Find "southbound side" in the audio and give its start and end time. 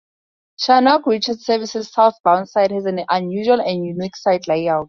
1.93-2.71